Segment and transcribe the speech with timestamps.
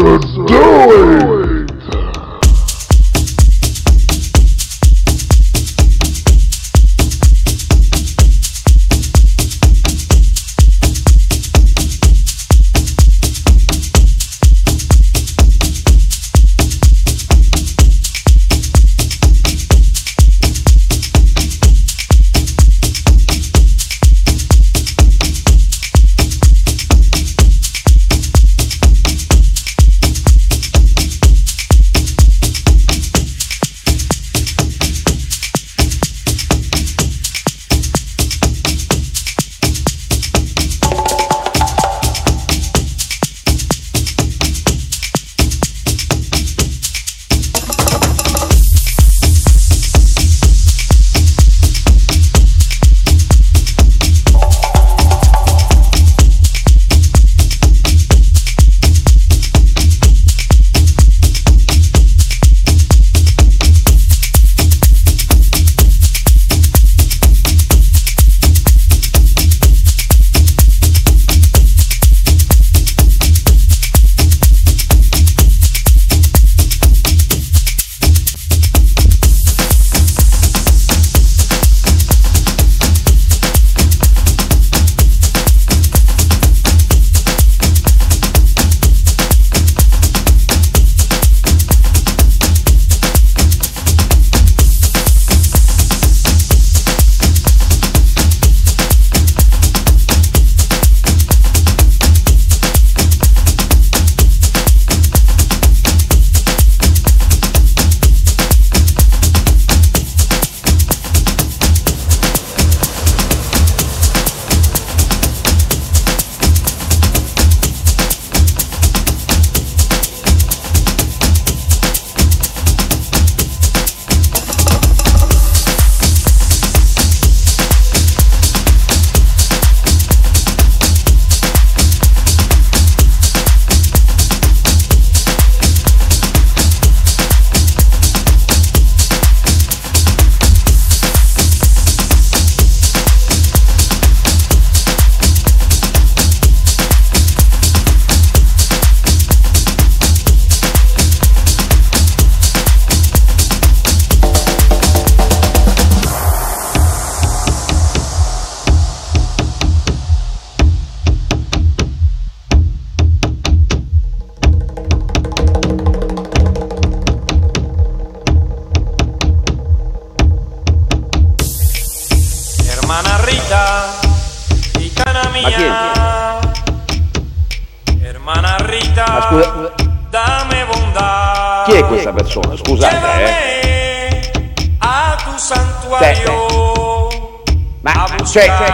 [0.02, 0.61] Let's do
[1.54, 1.59] it!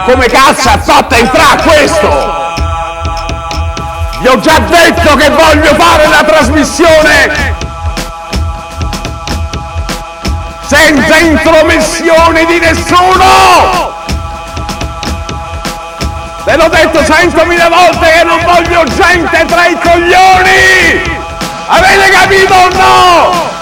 [0.06, 2.08] Come cazzo ha fatto a entrare questo?
[4.22, 7.54] Vi ho già detto che voglio fare la trasmissione.
[10.66, 13.95] Senza intromissioni di nessuno!
[16.46, 21.02] Ve l'ho detto centomila volte che non voglio gente tra i coglioni!
[21.68, 23.56] Avete capito o no?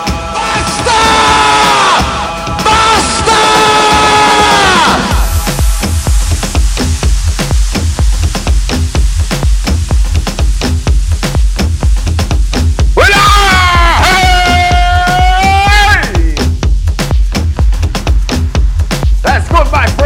[19.97, 20.02] You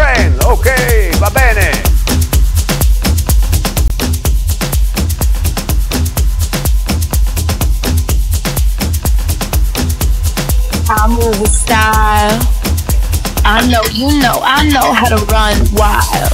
[14.98, 16.34] how to run wild.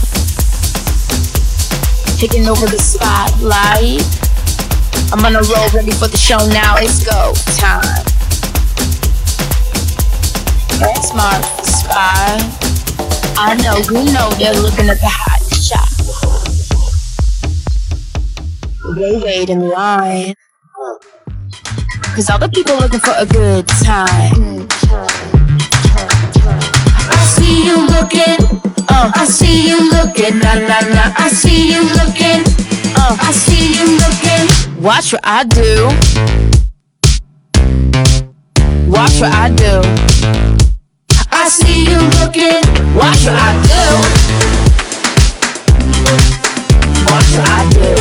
[2.17, 3.99] Taking over the spotlight.
[5.11, 6.75] I'm on a roll, ready for the show now.
[6.79, 7.83] It's go time.
[11.03, 12.39] Smart spy.
[13.35, 15.89] I know, you know they're looking at the hot shot.
[18.95, 20.35] They wait in line.
[22.15, 24.69] Cause all the people looking for a good time.
[27.53, 28.37] I see see you looking.
[28.89, 30.39] Uh, I see you looking.
[30.39, 31.13] Nah, nah, nah.
[31.17, 32.41] I see you looking.
[32.97, 34.49] Uh, I see you looking.
[34.81, 35.87] Watch what I do.
[38.89, 39.81] Watch what I do.
[41.29, 42.63] I see you looking.
[42.97, 43.83] Watch what I do.
[47.05, 47.93] Watch what I do.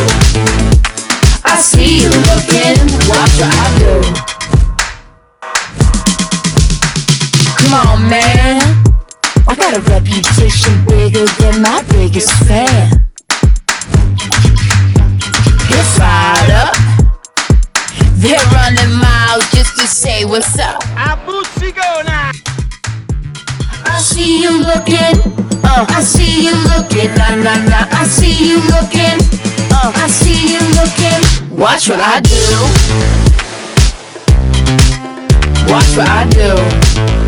[1.44, 2.78] I see you looking.
[3.06, 3.92] Watch what I do.
[7.58, 8.81] Come on, man.
[9.62, 13.06] Got a reputation bigger than my biggest fan.
[15.68, 16.74] Get fired up.
[18.18, 20.82] They're running miles just to say what's up.
[23.86, 25.22] I see you looking.
[25.62, 27.14] Uh, I see you looking.
[27.14, 27.86] Nah, nah, nah.
[27.92, 29.20] I see you looking.
[29.70, 31.22] Uh, I see you looking.
[31.56, 32.42] Watch what I do.
[35.72, 37.21] Watch what I do.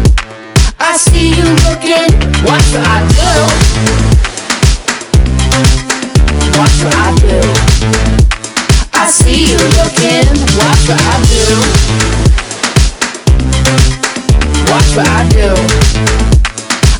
[0.86, 2.12] I see you looking.
[2.44, 3.32] What I do.
[6.58, 7.40] What I do.
[8.92, 10.28] I see you looking.
[10.60, 11.44] What I do.
[14.68, 15.50] What I do.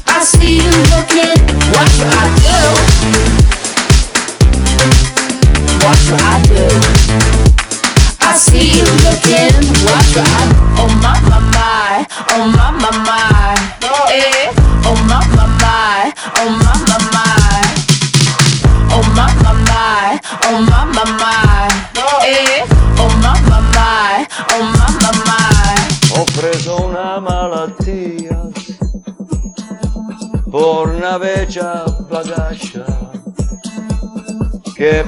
[0.06, 1.36] I see you looking.
[1.76, 2.60] What I do.
[5.84, 6.64] What I do.
[8.22, 9.52] I see you looking.
[9.84, 10.63] What I Oh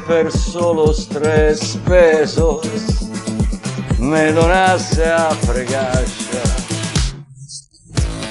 [0.07, 2.67] per solo stress pesos
[3.99, 6.43] me donasse a fregascia.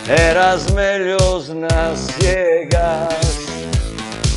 [0.08, 3.16] Eras medios unas ciegas,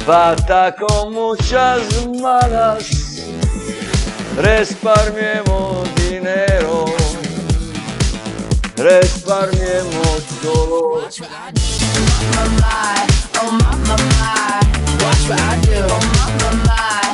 [0.04, 1.82] fatta con muchas
[2.20, 3.22] malas,
[4.36, 6.86] risparmiemos dinero,
[8.76, 10.88] risparmiemos dolor.
[11.02, 11.60] Watch what I do.
[12.34, 12.58] Oh
[13.40, 14.60] oh my my.
[15.04, 15.78] Watch what I do.
[15.80, 17.07] Oh my my my.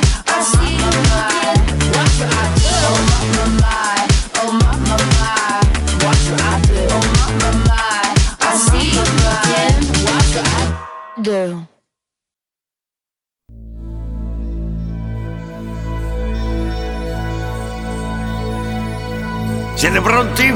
[19.75, 20.51] Siete pronti?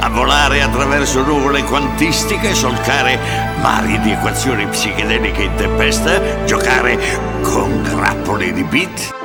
[0.00, 3.18] A volare attraverso nuvole quantistiche, solcare
[3.60, 6.96] mari di equazioni psichedeliche in tempesta, giocare
[7.42, 9.17] con grappoli di beat?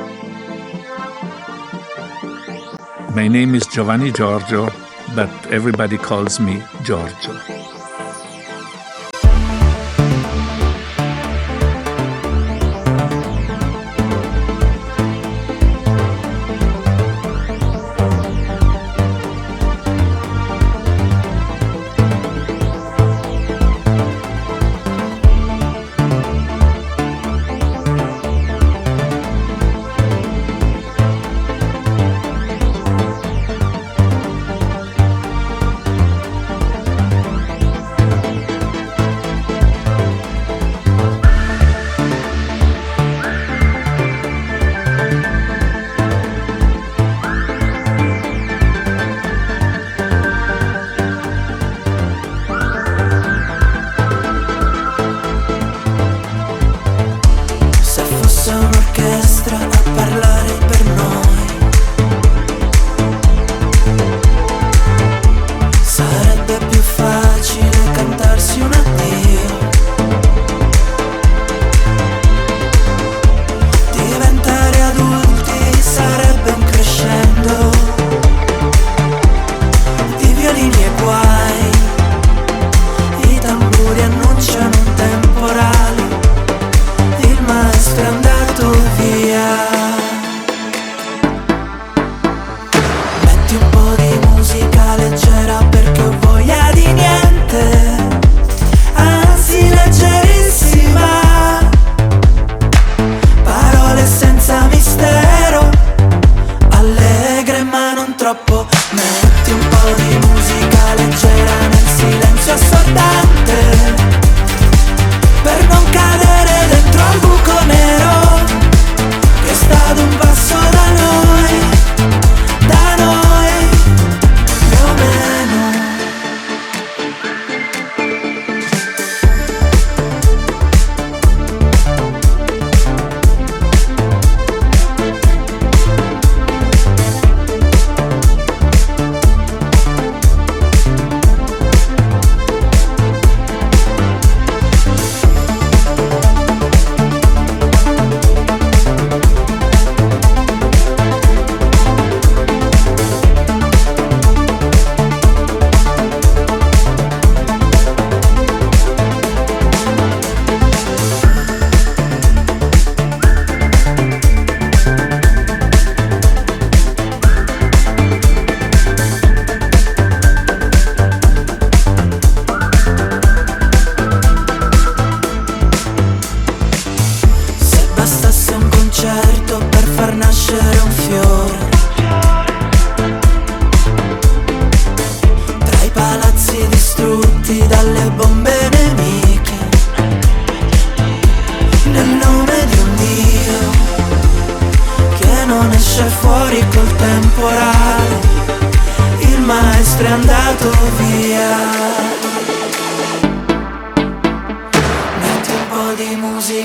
[3.14, 4.70] My name is Giovanni Giorgio,
[5.14, 7.63] but everybody calls me Giorgio.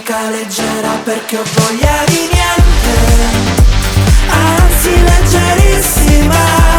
[0.09, 2.97] musica leggera perché ho voglia di niente,
[4.27, 6.78] anzi leggerissima.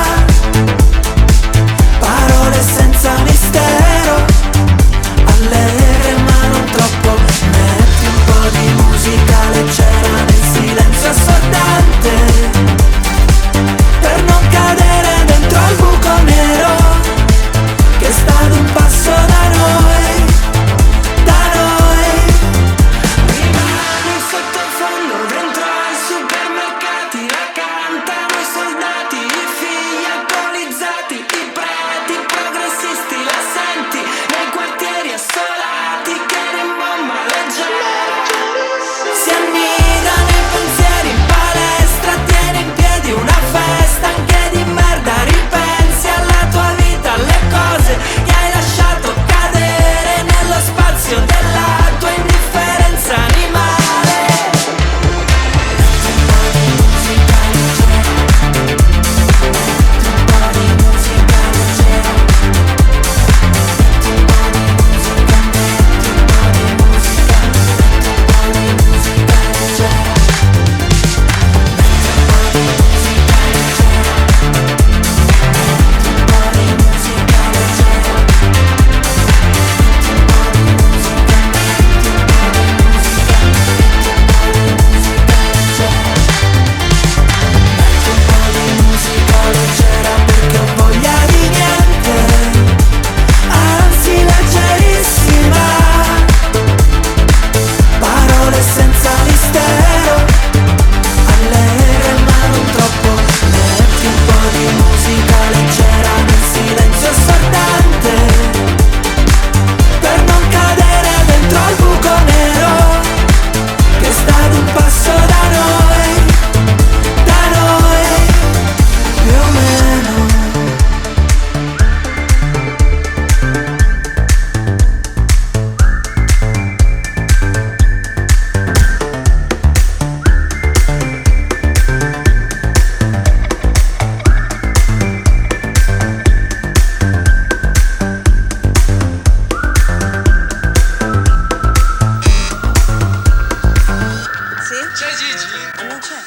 [145.79, 146.21] Eh, non c'è.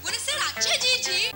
[0.00, 1.30] Buonasera, c'è Gigi?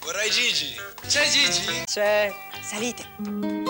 [0.00, 0.76] Vorrei Gigi.
[1.06, 1.82] C'è Gigi?
[1.84, 2.32] C'è.
[2.62, 3.65] Salite.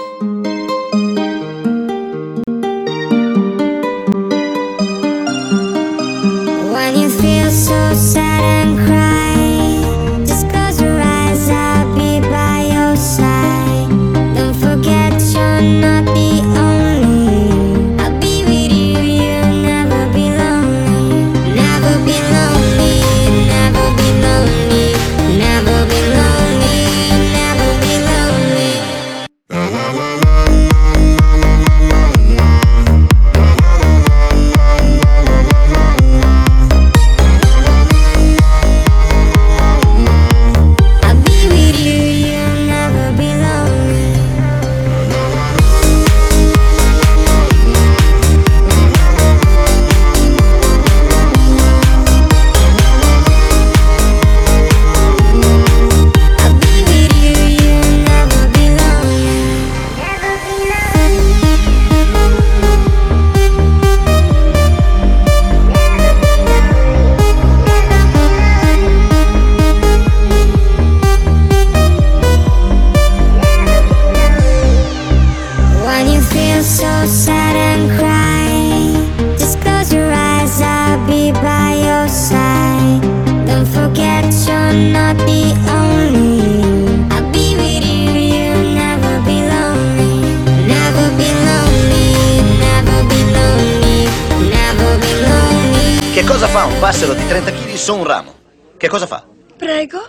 [96.26, 98.34] cosa fa un passero di 30 kg su un ramo?
[98.76, 99.24] Che cosa fa?
[99.56, 100.04] Prego?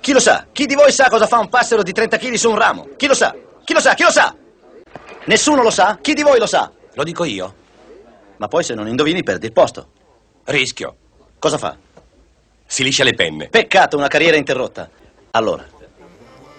[0.00, 0.46] Chi lo sa?
[0.50, 2.88] Chi di voi sa cosa fa un passero di 30 kg su un ramo?
[2.96, 3.34] Chi lo sa?
[3.64, 3.94] Chi lo sa?
[3.94, 4.34] Chi lo sa?
[5.26, 5.98] Nessuno lo sa?
[6.00, 6.70] Chi di voi lo sa?
[6.94, 7.54] Lo dico io.
[8.38, 9.90] Ma poi se non indovini perdi il posto.
[10.44, 10.96] Rischio.
[11.38, 11.76] Cosa fa?
[12.66, 13.48] Si liscia le penne.
[13.48, 14.90] Peccato, una carriera interrotta.
[15.30, 15.64] Allora,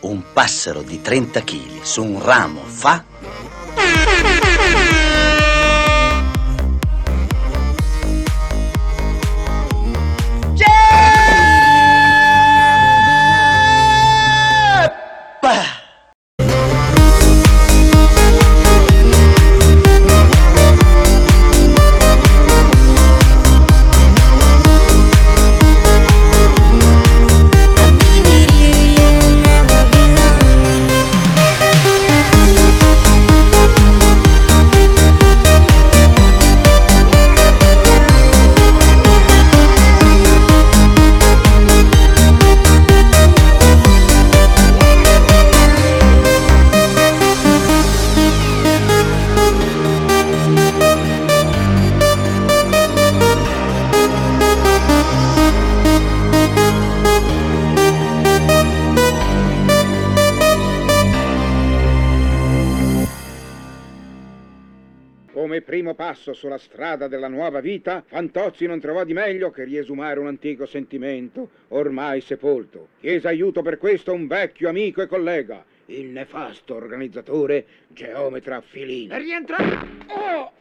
[0.01, 3.03] un passero di 30 kg su un ramo fa...
[66.27, 70.65] passo sulla strada della nuova vita, Fantozzi non trovò di meglio che riesumare un antico
[70.65, 72.89] sentimento, ormai sepolto.
[72.99, 79.15] Chiese aiuto per questo un vecchio amico e collega, il nefasto organizzatore Geometra Filini.
[79.17, 79.57] Rientra!
[80.07, 80.51] Oh!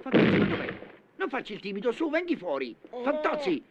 [0.00, 0.74] Fantozzi, ma dov'è?
[1.16, 2.74] Non facci il timido, su, venghi fuori!
[2.88, 3.62] Fantozzi!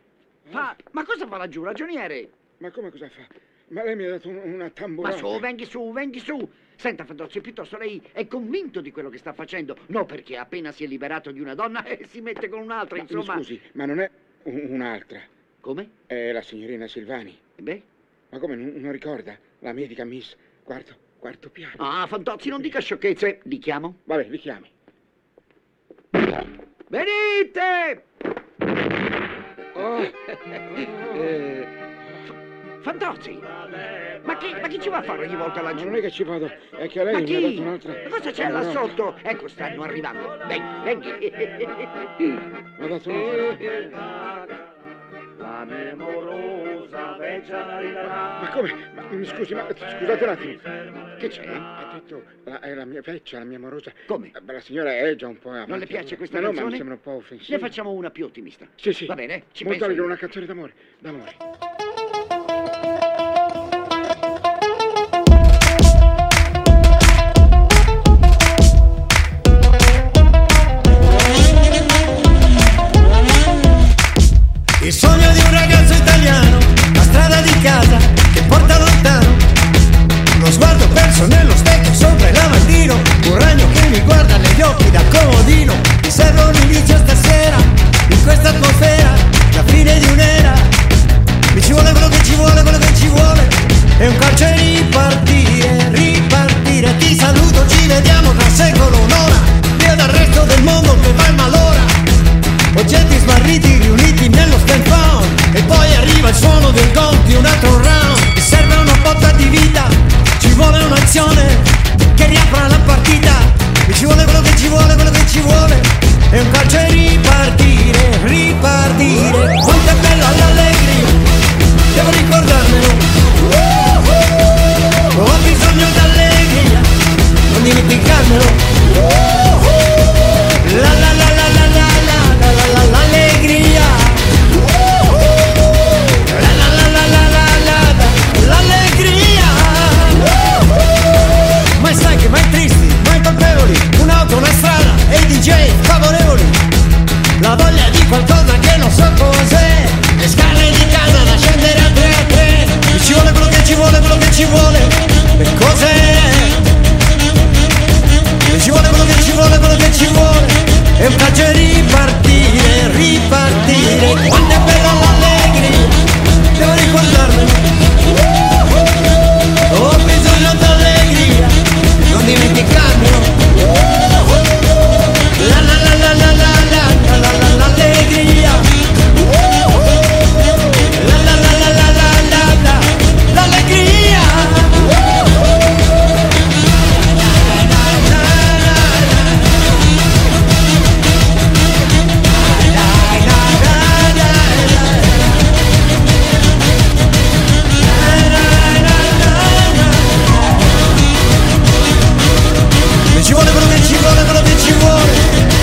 [0.43, 0.75] Fa...
[0.91, 2.29] Ma cosa fa laggiù, ragioniere?
[2.60, 3.25] Ma come cosa fa?
[3.69, 5.15] Ma lei mi ha dato un- una tamburata.
[5.21, 6.49] Ma su, venghi su, venghi su!
[6.75, 10.84] Senta, Fantozzi, piuttosto lei è convinto di quello che sta facendo, no perché appena si
[10.84, 13.38] è liberato di una donna e si mette con un'altra, Ma mi insomma...
[13.38, 14.10] scusi, ma non è
[14.43, 15.21] un- un'altra.
[15.62, 15.89] Come?
[16.06, 17.36] È la signorina Silvani.
[17.60, 17.82] Beh?
[18.30, 19.38] Ma come, non, non ricorda?
[19.60, 21.75] La medica Miss quarto, quarto piano.
[21.78, 23.39] Ah, Fantozzi, non dica sciocchezze.
[23.43, 23.99] Li chiamo?
[24.04, 24.69] Vabbè, li chiami.
[26.89, 28.04] Venite!
[29.73, 30.04] Oh.
[31.15, 31.94] Eh,
[32.85, 33.39] Fantozzi!
[33.41, 35.85] Ma chi, ma chi ci va a fare ogni volta laggiù?
[35.85, 36.45] Non è che ci vado,
[36.77, 37.41] è che lei Ma mi ha chi?
[37.55, 37.93] dato un'altra...
[38.03, 39.15] Ma cosa c'è là sotto?
[39.23, 40.37] Ecco, stanno arrivando.
[40.45, 41.31] Venghi, venghi.
[42.77, 44.63] Mi ha dato un'altra...
[45.37, 48.39] La mia morosa vecchia arriverà.
[48.41, 48.91] Ma come?
[48.95, 50.59] Ma, mi scusi, ma scusate un attimo.
[51.17, 51.45] Che c'è?
[51.45, 53.91] Ha detto, la, è la mia vecchia, la mia amorosa.
[54.07, 54.31] Come?
[54.43, 55.51] La signora è già un po'...
[55.51, 56.65] Non le piace questa ma no, canzone?
[56.65, 57.57] ma mi sembra un po' offensiva.
[57.57, 58.67] Ne facciamo una più ottimista.
[58.75, 59.05] Sì, sì.
[59.05, 60.05] Va bene, ci Molto penso io.
[60.05, 60.73] una canzone d'amore.
[60.99, 61.35] D'amore.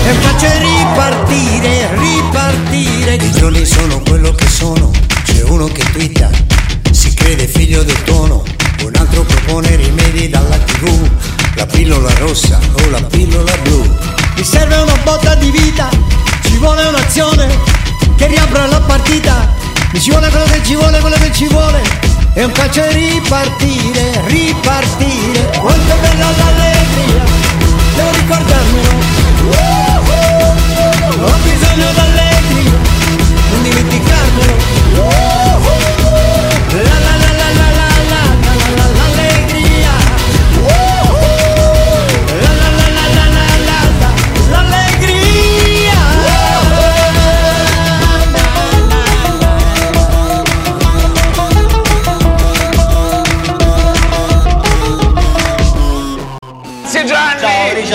[0.05, 3.15] e faccio ripartire, ripartire.
[3.15, 4.91] I giorni sono quello che sono,
[5.23, 6.29] c'è uno che twitta,
[6.91, 8.43] si crede figlio del tono,
[8.83, 11.09] un altro propone rimedi dalla tv,
[11.55, 13.81] la pillola rossa o la pillola blu.
[14.35, 15.89] Mi serve una botta di vita,
[16.43, 17.47] ci vuole un'azione
[18.17, 19.53] che riapra la partita,
[19.91, 21.81] mi ci vuole quello che ci vuole, quello che ci vuole.
[22.35, 27.23] E un calcio ripartire, ripartire, quanto bella l'allegria,
[27.95, 28.89] devo ricordarmelo.
[31.25, 32.71] Ho bisogno d'allegria,
[33.51, 34.02] non dimenticarmelo.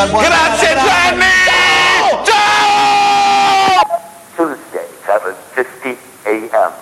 [0.06, 0.74] Grazie.
[0.76, 1.24] Gianni!
[2.22, 3.82] Ciao!
[4.36, 5.96] Tuesday, 7.50
[6.54, 6.72] a.m.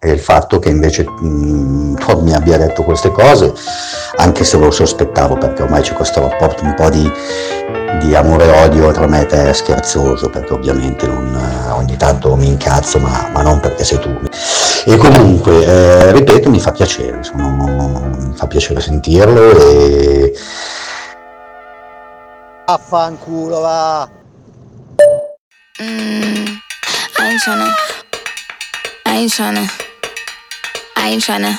[0.00, 3.52] E il fatto che invece mh, Todd mi abbia detto queste cose,
[4.14, 7.10] anche se lo sospettavo perché ormai c'è questo rapporto un po' di,
[7.98, 12.36] di amore e odio tra me e te scherzoso, perché ovviamente non, eh, ogni tanto
[12.36, 14.16] mi incazzo, ma, ma non perché sei tu.
[14.86, 20.32] E comunque, eh, ripeto, mi fa piacere, sono- mi fa piacere sentirlo e
[22.68, 24.10] Affanculo, va.
[25.80, 26.60] Mm,
[27.18, 27.72] I ain't tryna.
[29.06, 29.64] I ain't tryna.
[30.94, 31.56] I ain't tryna.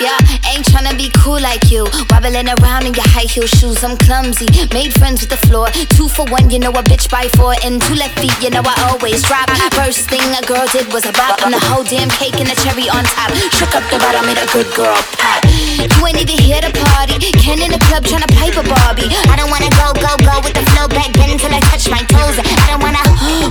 [0.00, 0.18] Yeah,
[0.54, 1.90] ain't tryna be cool like you.
[2.10, 4.46] Wobbling around in your high heel shoes, I'm clumsy.
[4.72, 5.66] Made friends with the floor.
[5.98, 7.54] Two for one, you know a bitch by four.
[7.64, 9.50] And two left feet, you know I always drop.
[9.74, 11.42] First thing a girl did was a bop.
[11.42, 13.34] And the whole damn cake and the cherry on top.
[13.50, 15.42] Shook up the bottom, made a good girl pop.
[15.74, 17.18] You ain't even here to party.
[17.42, 19.10] Ken in the club tryna pipe a Barbie.
[19.26, 22.02] I don't wanna go, go, go with the flow back then until I touch my
[22.06, 22.38] toes.
[22.38, 23.02] I don't wanna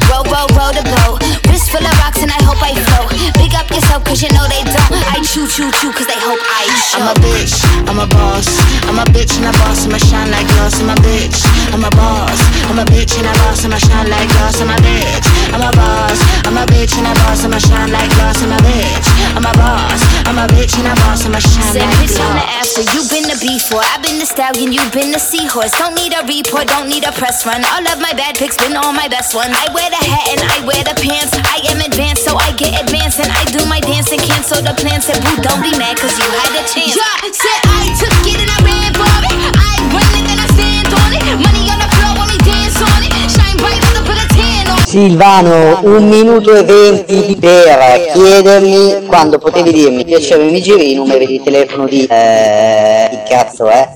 [0.08, 1.20] roll, roll, roll the boat.
[1.52, 3.12] Wrist full of rocks and I hope I float.
[3.36, 4.83] Big up yourself cause you know they don't.
[5.24, 7.00] I chew, chew, chew cause they hope I show.
[7.00, 7.56] I'm a bitch,
[7.88, 8.44] I'm a boss.
[8.92, 10.84] I'm a bitch and a boss, I'ma shine like glass.
[10.84, 11.40] I'm a bitch,
[11.72, 12.36] I'm a boss.
[12.68, 14.60] I'm a bitch and a boss, I'ma shine like glass.
[14.60, 15.24] I'm a bitch,
[15.56, 16.20] I'm a boss.
[16.44, 18.44] I'm a bitch and a boss, I'ma shine like glass.
[18.44, 20.02] I'm a bitch, I'm a boss.
[20.28, 22.68] I'm a bitch and a boss, I'ma shine Said like bitch on the glass.
[22.68, 23.80] after, you been the before.
[23.96, 25.72] I've been the stallion, you've been the seahorse.
[25.80, 27.64] Don't need a report, don't need a press run.
[27.72, 29.56] All of my bad pics been all my best ones.
[29.56, 31.32] I wear the hat and I wear the pants.
[31.48, 33.24] I am advanced, so I get advanced.
[33.24, 35.13] And I do my dance and cancel the plans.
[35.14, 36.98] Said, boo, don't be mad, cause you had a chance.
[36.98, 39.38] Yeah, said I took it and I ran for it.
[39.54, 41.22] I win it, then I stand on it.
[41.38, 43.14] Money on the floor, only dance on it.
[43.30, 43.78] Shine bright,
[44.10, 44.88] put a tan on it.
[44.88, 51.28] Silvano, un minuto e venti per chiedermi quando potevi dirmi piacere mi giri i numeri
[51.28, 53.88] di telefono di eh, che cazzo è?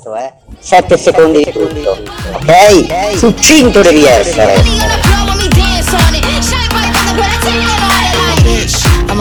[0.60, 1.98] 7 secondi di tutto,
[2.34, 3.18] ok?
[3.18, 5.17] Succinto devi essere.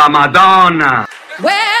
[0.00, 1.06] La Madonna!
[1.42, 1.79] Well,